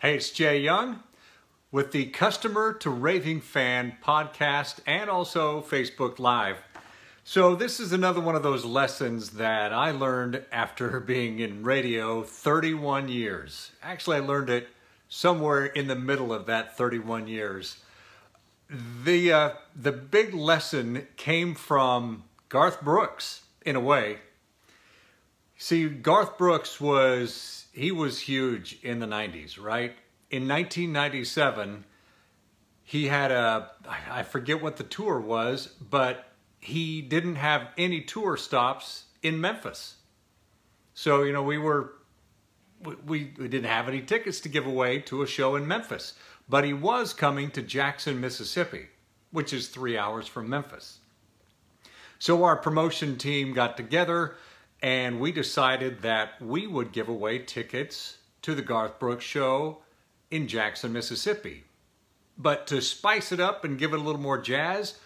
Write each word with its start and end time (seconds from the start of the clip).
Hey, 0.00 0.14
it's 0.14 0.30
Jay 0.30 0.60
Young 0.60 1.02
with 1.72 1.90
the 1.90 2.04
Customer 2.06 2.72
to 2.74 2.88
Raving 2.88 3.40
Fan 3.40 3.96
podcast 4.00 4.78
and 4.86 5.10
also 5.10 5.60
Facebook 5.60 6.20
Live. 6.20 6.58
So, 7.24 7.56
this 7.56 7.80
is 7.80 7.92
another 7.92 8.20
one 8.20 8.36
of 8.36 8.44
those 8.44 8.64
lessons 8.64 9.30
that 9.30 9.72
I 9.72 9.90
learned 9.90 10.44
after 10.52 11.00
being 11.06 11.40
in 11.40 11.64
radio 11.64 12.22
31 12.22 13.08
years. 13.08 13.72
Actually, 13.82 14.18
I 14.18 14.20
learned 14.20 14.50
it 14.50 14.68
somewhere 15.08 15.66
in 15.66 15.88
the 15.88 15.96
middle 15.96 16.32
of 16.32 16.46
that 16.46 16.76
31 16.76 17.26
years. 17.26 17.78
The, 18.70 19.32
uh, 19.32 19.50
the 19.74 19.90
big 19.90 20.32
lesson 20.32 21.08
came 21.16 21.56
from 21.56 22.22
Garth 22.48 22.82
Brooks, 22.82 23.42
in 23.62 23.74
a 23.74 23.80
way. 23.80 24.18
See, 25.60 25.88
Garth 25.88 26.38
Brooks 26.38 26.80
was 26.80 27.66
he 27.72 27.90
was 27.90 28.20
huge 28.20 28.78
in 28.82 29.00
the 29.00 29.06
90s, 29.06 29.60
right? 29.60 29.92
In 30.30 30.46
1997, 30.46 31.84
he 32.84 33.08
had 33.08 33.32
a, 33.32 33.72
I 34.08 34.22
forget 34.22 34.62
what 34.62 34.76
the 34.76 34.84
tour 34.84 35.18
was, 35.20 35.66
but 35.66 36.32
he 36.60 37.02
didn't 37.02 37.36
have 37.36 37.68
any 37.76 38.00
tour 38.02 38.36
stops 38.36 39.06
in 39.20 39.40
Memphis. 39.40 39.96
So, 40.94 41.24
you 41.24 41.32
know, 41.32 41.42
we 41.42 41.58
were, 41.58 41.94
we, 42.84 43.32
we 43.36 43.48
didn't 43.48 43.64
have 43.64 43.88
any 43.88 44.00
tickets 44.00 44.40
to 44.40 44.48
give 44.48 44.66
away 44.66 45.00
to 45.00 45.22
a 45.22 45.26
show 45.26 45.56
in 45.56 45.66
Memphis, 45.66 46.14
but 46.48 46.64
he 46.64 46.72
was 46.72 47.12
coming 47.12 47.50
to 47.50 47.62
Jackson, 47.62 48.20
Mississippi, 48.20 48.86
which 49.32 49.52
is 49.52 49.68
three 49.68 49.98
hours 49.98 50.28
from 50.28 50.48
Memphis. 50.48 50.98
So 52.20 52.44
our 52.44 52.56
promotion 52.56 53.18
team 53.18 53.52
got 53.52 53.76
together 53.76 54.36
and 54.82 55.20
we 55.20 55.32
decided 55.32 56.02
that 56.02 56.40
we 56.40 56.66
would 56.66 56.92
give 56.92 57.08
away 57.08 57.40
tickets 57.40 58.18
to 58.42 58.54
the 58.54 58.62
Garth 58.62 58.98
Brooks 58.98 59.24
show 59.24 59.78
in 60.30 60.46
Jackson, 60.46 60.92
Mississippi. 60.92 61.64
But 62.36 62.66
to 62.68 62.80
spice 62.80 63.32
it 63.32 63.40
up 63.40 63.64
and 63.64 63.78
give 63.78 63.92
it 63.92 63.98
a 63.98 64.02
little 64.02 64.20
more 64.20 64.38
jazz, 64.38 64.98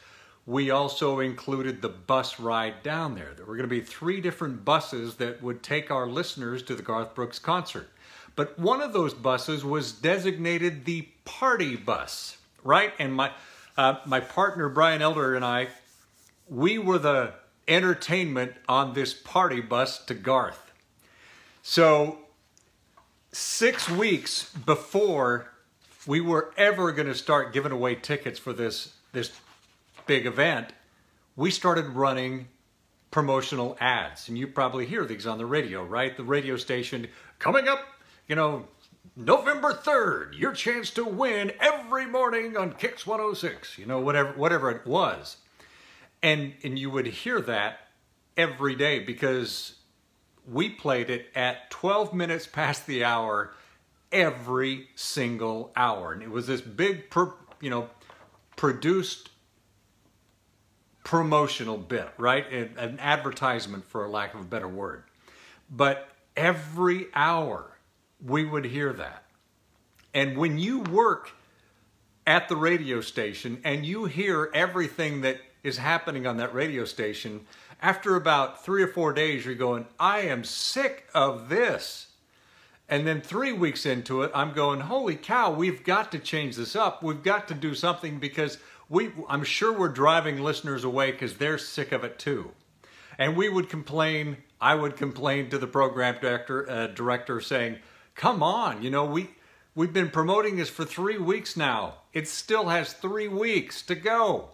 we 0.45 0.71
also 0.71 1.21
included 1.21 1.81
the 1.81 1.89
bus 1.89 2.39
ride 2.39 2.83
down 2.83 3.15
there. 3.15 3.33
There 3.35 3.47
were 3.47 3.57
going 3.57 3.69
to 3.69 3.75
be 3.75 3.81
three 3.81 4.21
different 4.21 4.65
buses 4.65 5.17
that 5.17 5.43
would 5.43 5.63
take 5.63 5.91
our 5.91 6.07
listeners 6.07 6.63
to 6.65 6.75
the 6.75 6.83
Garth 6.83 7.15
Brooks 7.15 7.39
concert. 7.39 7.89
But 8.35 8.59
one 8.59 8.81
of 8.81 8.93
those 8.93 9.15
buses 9.15 9.65
was 9.65 9.93
designated 9.93 10.85
the 10.85 11.09
party 11.25 11.77
bus, 11.77 12.39
right? 12.65 12.93
And 12.99 13.15
my 13.15 13.31
uh, 13.77 13.97
my 14.05 14.21
partner 14.21 14.69
Brian 14.69 15.01
Elder 15.01 15.35
and 15.35 15.45
I, 15.45 15.69
we 16.49 16.79
were 16.79 16.99
the 16.99 17.33
entertainment 17.73 18.53
on 18.69 18.93
this 18.93 19.15
party 19.15 19.61
bus 19.61 20.05
to 20.05 20.15
Garth. 20.15 20.73
So, 21.63 22.19
six 23.33 23.89
weeks 23.89 24.53
before 24.53 25.51
we 26.07 26.21
were 26.21 26.53
ever 26.57 26.93
going 26.93 27.07
to 27.07 27.15
start 27.15 27.53
giving 27.53 27.73
away 27.73 27.95
tickets 27.95 28.39
for 28.39 28.53
this, 28.53 28.95
this 29.13 29.33
big 30.07 30.27
event, 30.27 30.73
we 31.37 31.51
started 31.51 31.87
running 31.87 32.49
promotional 33.11 33.77
ads. 33.81 34.29
And 34.29 34.37
you 34.37 34.47
probably 34.49 34.87
hear 34.87 35.05
these 35.05 35.27
on 35.27 35.39
the 35.39 35.47
radio, 35.47 35.85
right? 35.85 36.17
The 36.17 36.25
radio 36.25 36.57
station 36.57 37.09
coming 37.39 37.69
up, 37.69 37.87
you 38.27 38.35
know, 38.35 38.67
November 39.17 39.73
3rd, 39.73 40.39
your 40.39 40.53
chance 40.53 40.91
to 40.93 41.05
win 41.05 41.53
every 41.61 42.07
morning 42.07 42.57
on 42.57 42.73
Kicks 42.73 43.07
106, 43.07 43.79
you 43.79 43.85
know, 43.85 44.01
whatever 44.01 44.33
whatever 44.33 44.71
it 44.71 44.87
was. 44.87 45.37
And 46.23 46.55
and 46.63 46.79
you 46.79 46.91
would 46.91 47.07
hear 47.07 47.41
that 47.43 47.81
every 48.37 48.75
day 48.75 49.01
because 49.01 49.75
we 50.51 50.69
played 50.69 51.11
it 51.11 51.27
at 51.35 51.71
12 51.71 52.13
minutes 52.15 52.47
past 52.47 52.87
the 52.87 53.05
hour 53.05 53.53
every 54.11 54.89
single 54.95 55.73
hour. 55.77 56.13
And 56.13 56.23
it 56.23 56.31
was 56.31 56.47
this 56.47 56.61
big, 56.61 57.05
you 57.61 57.71
know, 57.71 57.89
produced 58.57 59.31
promotional 61.05 61.79
bit, 61.79 62.11
right? 62.19 62.51
An 62.53 62.99
advertisement, 63.01 63.85
for 63.85 64.09
lack 64.09 64.35
of 64.35 64.41
a 64.41 64.45
better 64.45 64.69
word. 64.69 65.05
But 65.71 66.09
every 66.37 67.07
hour 67.15 67.73
we 68.25 68.45
would 68.45 68.67
hear 68.67 68.93
that. 68.93 69.25
And 70.15 70.37
when 70.37 70.59
you 70.59 70.81
work 70.81 71.33
at 72.27 72.49
the 72.49 72.57
radio 72.57 73.01
station 73.01 73.61
and 73.65 73.85
you 73.85 74.05
hear 74.05 74.51
everything 74.55 75.23
that 75.23 75.39
is 75.63 75.79
happening 75.79 76.27
on 76.27 76.37
that 76.39 76.55
radio 76.55 76.85
station, 76.85 77.47
after 77.81 78.17
about 78.17 78.65
three 78.65 78.83
or 78.83 78.89
four 78.89 79.13
days, 79.13 79.45
you're 79.45 79.55
going, 79.55 79.87
I 79.99 80.21
am 80.21 80.45
sick 80.45 81.09
of 81.15 81.49
this. 81.49 82.09
And 82.89 83.07
then 83.07 83.21
three 83.21 83.53
weeks 83.53 83.87
into 83.87 84.23
it, 84.23 84.31
I'm 84.35 84.53
going, 84.53 84.81
holy 84.81 85.17
cow, 85.17 85.53
we've 85.53 85.83
got 85.83 86.13
to 86.13 86.19
change 86.19 86.57
this 86.57 86.77
up. 86.77 87.03
We've 87.03 87.23
got 87.23 87.49
to 87.49 87.55
do 87.55 87.75
something 87.75 88.19
because 88.19 88.59
we, 88.89 89.11
I'm 89.29 89.45
sure 89.45 89.73
we're 89.73 89.89
driving 89.89 90.43
listeners 90.43 90.85
away 90.85 91.13
because 91.13 91.39
they're 91.39 91.59
sick 91.59 91.93
of 91.93 92.05
it 92.05 92.19
too. 92.19 92.53
And 93.19 93.37
we 93.37 93.49
would 93.49 93.69
complain, 93.69 94.39
I 94.61 94.75
would 94.75 94.97
complain 94.97 95.49
to 95.51 95.59
the 95.59 95.67
program 95.67 96.19
director, 96.21 96.69
uh, 96.69 96.87
director 96.89 97.41
saying, 97.41 97.79
come 98.15 98.43
on, 98.43 98.83
you 98.83 98.91
know, 98.91 99.05
we, 99.05 99.31
we've 99.75 99.93
been 99.93 100.11
promoting 100.11 100.57
this 100.57 100.69
for 100.69 100.85
three 100.85 101.19
weeks 101.19 101.57
now. 101.57 101.95
It 102.13 102.29
still 102.29 102.69
has 102.69 102.93
three 102.93 103.29
weeks 103.29 103.83
to 103.83 103.95
go. 103.95 104.51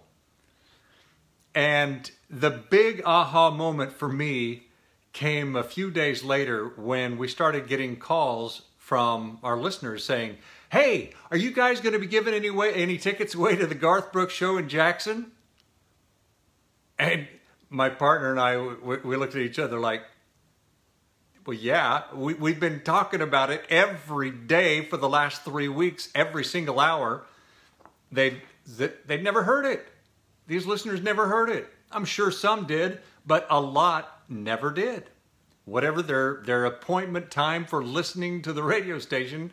And 1.59 2.09
the 2.31 2.51
big 2.51 3.03
aha 3.05 3.51
moment 3.51 3.93
for 3.93 4.09
me 4.09 4.69
came 5.13 5.57
a 5.57 5.65
few 5.65 5.91
days 5.91 6.23
later 6.23 6.69
when 6.77 7.19
we 7.19 7.27
started 7.27 7.67
getting 7.67 7.97
calls 7.97 8.63
from 8.77 9.41
our 9.43 9.57
listeners 9.57 10.05
saying, 10.05 10.37
Hey, 10.71 11.15
are 11.33 11.37
you 11.37 11.51
guys 11.51 11.81
going 11.81 11.95
to 11.95 11.99
be 11.99 12.07
giving 12.07 12.33
any, 12.33 12.49
way, 12.49 12.73
any 12.75 12.97
tickets 12.97 13.35
away 13.35 13.57
to 13.57 13.67
the 13.67 13.75
Garth 13.75 14.13
Brooks 14.13 14.35
show 14.35 14.57
in 14.57 14.69
Jackson? 14.69 15.33
And 16.97 17.27
my 17.71 17.89
partner 17.89 18.31
and 18.31 18.39
I, 18.39 18.57
we, 18.57 19.17
looked 19.17 19.35
at 19.35 19.43
each 19.43 19.59
other 19.59 19.81
like, 19.81 20.05
well, 21.45 21.57
yeah, 21.57 22.05
we, 22.15 22.35
we've 22.35 22.61
been 22.61 22.83
talking 22.85 23.21
about 23.21 23.51
it 23.51 23.65
every 23.69 24.31
day 24.31 24.85
for 24.85 24.97
the 24.97 25.09
last 25.09 25.43
three 25.43 25.69
weeks, 25.69 26.09
every 26.15 26.45
single 26.45 26.79
hour. 26.79 27.25
They, 28.13 28.43
they'd 28.65 29.25
never 29.25 29.43
heard 29.43 29.67
it. 29.67 29.85
These 30.49 30.67
listeners 30.67 31.01
never 31.01 31.29
heard 31.29 31.51
it. 31.51 31.69
I'm 31.93 32.05
sure 32.05 32.31
some 32.31 32.67
did, 32.67 33.01
but 33.25 33.47
a 33.49 33.61
lot 33.61 34.23
never 34.29 34.73
did. 34.73 35.05
Whatever 35.67 36.03
their, 36.03 36.43
their 36.45 36.65
appointment 36.65 37.31
time 37.31 37.67
for 37.67 37.85
listening 37.85 38.43
to 38.43 38.53
the 38.53 38.63
radio 38.63 38.99
station 38.99 39.53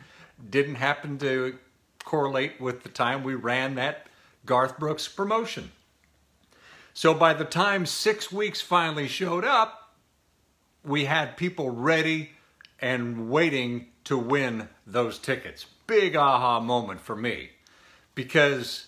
didn't 0.50 0.76
happen 0.76 1.18
to 1.18 1.58
correlate 2.04 2.60
with 2.60 2.82
the 2.82 2.88
time 2.88 3.22
we 3.22 3.34
ran 3.34 3.74
that 3.74 4.06
Garth 4.46 4.78
Brooks 4.78 5.06
promotion. 5.06 5.70
So 6.94 7.12
by 7.12 7.34
the 7.34 7.44
time 7.44 7.84
six 7.84 8.32
weeks 8.32 8.62
finally 8.62 9.06
showed 9.06 9.44
up, 9.44 9.92
we 10.82 11.04
had 11.04 11.36
people 11.36 11.70
ready 11.70 12.30
and 12.80 13.28
waiting 13.28 13.88
to 14.04 14.16
win 14.16 14.70
those 14.86 15.18
tickets. 15.18 15.66
Big 15.86 16.16
aha 16.16 16.60
moment 16.60 17.00
for 17.00 17.16
me 17.16 17.50
because 18.14 18.86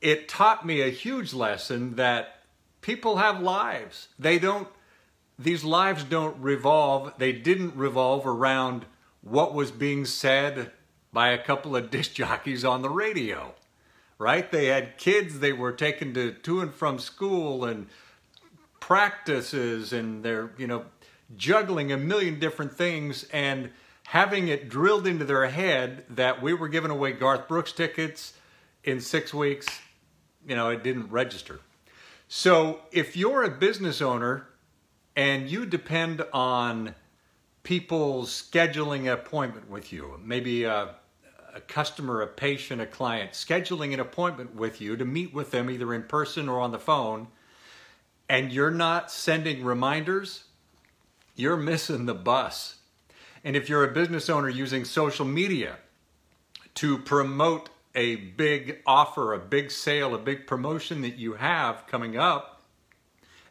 it 0.00 0.28
taught 0.28 0.64
me 0.64 0.80
a 0.80 0.90
huge 0.90 1.32
lesson 1.32 1.96
that 1.96 2.40
people 2.80 3.16
have 3.16 3.40
lives. 3.40 4.08
They 4.18 4.38
don't, 4.38 4.68
these 5.38 5.64
lives 5.64 6.04
don't 6.04 6.40
revolve, 6.40 7.12
they 7.18 7.32
didn't 7.32 7.76
revolve 7.76 8.26
around 8.26 8.84
what 9.22 9.54
was 9.54 9.70
being 9.70 10.04
said 10.04 10.70
by 11.12 11.30
a 11.30 11.42
couple 11.42 11.74
of 11.76 11.90
disc 11.90 12.14
jockeys 12.14 12.64
on 12.64 12.82
the 12.82 12.90
radio, 12.90 13.54
right? 14.18 14.50
They 14.50 14.66
had 14.66 14.98
kids 14.98 15.40
they 15.40 15.52
were 15.52 15.72
taken 15.72 16.14
to, 16.14 16.32
to 16.32 16.60
and 16.60 16.72
from 16.72 16.98
school 16.98 17.64
and 17.64 17.86
practices 18.80 19.92
and 19.92 20.22
they're, 20.22 20.52
you 20.56 20.66
know, 20.66 20.84
juggling 21.36 21.92
a 21.92 21.96
million 21.96 22.38
different 22.38 22.72
things 22.72 23.24
and 23.32 23.70
having 24.04 24.48
it 24.48 24.70
drilled 24.70 25.06
into 25.06 25.24
their 25.24 25.46
head 25.46 26.04
that 26.08 26.40
we 26.40 26.54
were 26.54 26.68
giving 26.68 26.90
away 26.90 27.12
Garth 27.12 27.46
Brooks 27.48 27.72
tickets 27.72 28.32
in 28.84 29.00
six 29.00 29.34
weeks 29.34 29.68
you 30.48 30.56
know, 30.56 30.70
it 30.70 30.82
didn't 30.82 31.10
register. 31.10 31.60
So 32.26 32.80
if 32.90 33.16
you're 33.16 33.44
a 33.44 33.50
business 33.50 34.00
owner 34.00 34.48
and 35.14 35.48
you 35.48 35.66
depend 35.66 36.24
on 36.32 36.94
people 37.62 38.22
scheduling 38.22 39.02
an 39.02 39.08
appointment 39.08 39.68
with 39.68 39.92
you, 39.92 40.18
maybe 40.24 40.64
a, 40.64 40.94
a, 41.54 41.60
customer, 41.60 42.22
a 42.22 42.26
patient, 42.26 42.80
a 42.80 42.86
client, 42.86 43.32
scheduling 43.32 43.92
an 43.92 44.00
appointment 44.00 44.54
with 44.54 44.80
you 44.80 44.96
to 44.96 45.04
meet 45.04 45.34
with 45.34 45.50
them 45.50 45.70
either 45.70 45.92
in 45.92 46.02
person 46.02 46.48
or 46.48 46.60
on 46.60 46.72
the 46.72 46.78
phone, 46.78 47.28
and 48.28 48.52
you're 48.52 48.70
not 48.70 49.10
sending 49.10 49.64
reminders, 49.64 50.44
you're 51.34 51.56
missing 51.56 52.06
the 52.06 52.14
bus. 52.14 52.76
And 53.44 53.54
if 53.54 53.68
you're 53.68 53.84
a 53.84 53.92
business 53.92 54.28
owner 54.28 54.48
using 54.48 54.84
social 54.84 55.24
media 55.24 55.76
to 56.74 56.98
promote 56.98 57.70
a 57.98 58.14
big 58.14 58.78
offer, 58.86 59.34
a 59.34 59.40
big 59.40 59.72
sale, 59.72 60.14
a 60.14 60.18
big 60.18 60.46
promotion 60.46 61.02
that 61.02 61.16
you 61.16 61.34
have 61.34 61.84
coming 61.88 62.16
up, 62.16 62.62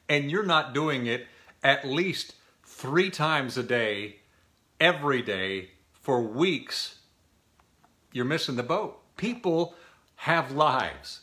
and 0.07 0.31
you're 0.31 0.45
not 0.45 0.73
doing 0.73 1.05
it 1.05 1.27
at 1.61 1.85
least 1.85 2.33
three 2.63 3.09
times 3.09 3.57
a 3.57 3.63
day, 3.63 4.15
every 4.79 5.21
day, 5.21 5.71
for 5.91 6.21
weeks, 6.21 6.99
you're 8.13 8.23
missing 8.23 8.55
the 8.55 8.63
boat. 8.63 8.97
People 9.17 9.75
have 10.15 10.53
lives. 10.53 11.21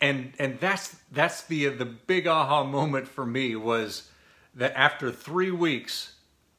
And 0.00 0.32
and 0.40 0.58
that's 0.58 0.96
that's 1.12 1.42
the 1.44 1.68
the 1.68 1.84
big 1.84 2.26
aha 2.26 2.64
moment 2.64 3.06
for 3.06 3.24
me 3.24 3.54
was 3.54 4.10
that 4.54 4.76
after 4.76 5.12
3 5.12 5.52
weeks 5.52 6.14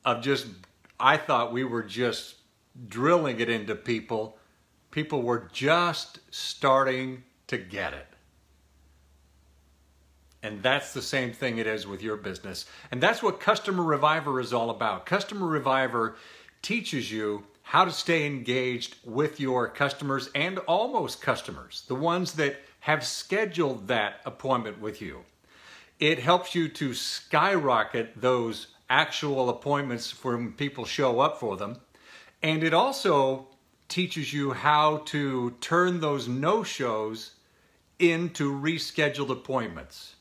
of 0.06 0.22
just 0.22 0.48
I 1.00 1.18
thought 1.18 1.52
we 1.52 1.66
were 1.66 1.84
just 1.84 2.36
drilling 2.88 3.42
it 3.42 3.50
into 3.50 3.76
people, 3.76 4.39
people 4.92 5.22
were 5.22 5.50
just 5.52 6.20
starting 6.32 7.24
to 7.48 7.58
get 7.58 7.94
it. 7.94 8.08
And 10.42 10.64
that's 10.64 10.94
the 10.94 11.02
same 11.02 11.34
thing 11.34 11.58
it 11.58 11.68
is 11.68 11.86
with 11.86 12.02
your 12.02 12.16
business. 12.16 12.66
And 12.92 13.02
that's 13.02 13.22
what 13.22 13.40
Customer 13.40 13.84
Reviver 13.84 14.40
is 14.40 14.54
all 14.54 14.70
about. 14.70 15.06
Customer 15.06 15.46
Reviver 15.46 16.16
teaches 16.62 17.12
you 17.12 17.44
how 17.62 17.86
to 17.86 17.92
stay 17.92 18.26
engaged 18.26 18.96
with 19.06 19.40
your 19.40 19.68
customers 19.68 20.30
and 20.34 20.58
almost 20.60 21.22
customers, 21.22 21.84
the 21.88 21.96
ones 21.96 22.34
that 22.34 22.56
have 22.80 23.06
scheduled 23.06 23.88
that 23.90 24.22
appointment 24.26 24.80
with 24.80 25.02
you. 25.02 25.24
It 26.00 26.20
helps 26.20 26.56
you 26.56 26.70
to 26.70 26.94
skyrocket 26.94 28.20
those 28.20 28.68
actual 28.90 29.50
appointments 29.50 30.24
when 30.24 30.54
people 30.54 30.86
show 30.86 31.20
up 31.20 31.40
for 31.40 31.58
them. 31.58 31.80
And 32.42 32.64
it 32.64 32.74
also 32.74 33.49
teaches 33.90 34.32
you 34.32 34.54
how 34.54 34.98
to 35.06 35.52
turn 35.60 36.00
those 36.00 36.28
no 36.28 36.64
shows 36.64 37.32
into 37.98 38.54
rescheduled 38.54 39.30
appointments. 39.30 40.16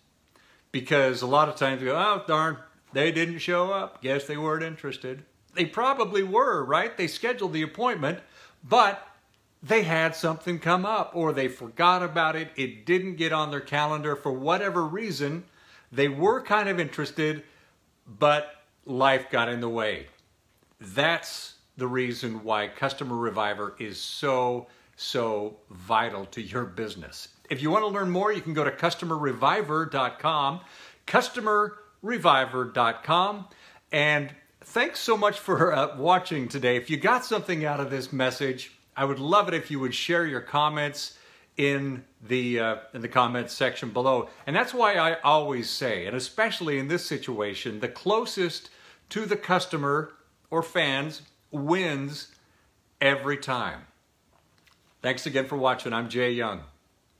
Because 0.72 1.22
a 1.22 1.26
lot 1.26 1.48
of 1.48 1.56
times 1.56 1.80
you 1.80 1.88
go, 1.88 1.96
oh, 1.96 2.24
darn, 2.26 2.58
they 2.92 3.12
didn't 3.12 3.38
show 3.38 3.70
up. 3.70 4.02
Guess 4.02 4.26
they 4.26 4.36
weren't 4.36 4.64
interested. 4.64 5.22
They 5.54 5.64
probably 5.64 6.22
were, 6.22 6.64
right? 6.64 6.96
They 6.96 7.06
scheduled 7.06 7.52
the 7.52 7.62
appointment, 7.62 8.20
but 8.62 9.06
they 9.62 9.82
had 9.82 10.14
something 10.14 10.58
come 10.58 10.84
up 10.86 11.12
or 11.14 11.32
they 11.32 11.48
forgot 11.48 12.02
about 12.02 12.36
it. 12.36 12.50
It 12.56 12.86
didn't 12.86 13.16
get 13.16 13.32
on 13.32 13.50
their 13.50 13.60
calendar 13.60 14.14
for 14.14 14.32
whatever 14.32 14.84
reason. 14.84 15.44
They 15.90 16.08
were 16.08 16.42
kind 16.42 16.68
of 16.68 16.78
interested, 16.78 17.42
but 18.06 18.62
life 18.84 19.30
got 19.30 19.48
in 19.48 19.60
the 19.60 19.68
way. 19.68 20.06
That's 20.80 21.54
the 21.78 21.86
reason 21.86 22.44
why 22.44 22.68
Customer 22.68 23.16
Reviver 23.16 23.74
is 23.78 23.98
so, 24.00 24.66
so 24.96 25.56
vital 25.70 26.26
to 26.26 26.42
your 26.42 26.64
business. 26.64 27.28
If 27.48 27.62
you 27.62 27.70
want 27.70 27.84
to 27.84 27.88
learn 27.88 28.10
more, 28.10 28.30
you 28.32 28.42
can 28.42 28.52
go 28.52 28.64
to 28.64 28.72
customerreviver.com, 28.72 30.60
customerreviver.com. 31.06 33.46
And 33.92 34.34
thanks 34.60 35.00
so 35.00 35.16
much 35.16 35.38
for 35.38 35.72
uh, 35.72 35.96
watching 35.96 36.48
today. 36.48 36.76
If 36.76 36.90
you 36.90 36.96
got 36.96 37.24
something 37.24 37.64
out 37.64 37.78
of 37.78 37.90
this 37.90 38.12
message, 38.12 38.72
I 38.96 39.04
would 39.04 39.20
love 39.20 39.46
it 39.46 39.54
if 39.54 39.70
you 39.70 39.78
would 39.78 39.94
share 39.94 40.26
your 40.26 40.40
comments 40.40 41.16
in 41.56 42.02
the 42.26 42.58
uh, 42.58 42.76
in 42.92 43.02
the 43.02 43.08
comments 43.08 43.54
section 43.54 43.90
below. 43.90 44.28
And 44.46 44.54
that's 44.54 44.74
why 44.74 44.94
I 44.94 45.20
always 45.20 45.70
say, 45.70 46.06
and 46.06 46.16
especially 46.16 46.78
in 46.78 46.88
this 46.88 47.06
situation, 47.06 47.78
the 47.78 47.88
closest 47.88 48.70
to 49.10 49.26
the 49.26 49.36
customer 49.36 50.10
or 50.50 50.62
fans 50.62 51.22
wins 51.50 52.28
every 53.00 53.36
time. 53.36 53.82
Thanks 55.02 55.26
again 55.26 55.46
for 55.46 55.56
watching. 55.56 55.92
I'm 55.92 56.08
Jay 56.08 56.32
Young. 56.32 56.62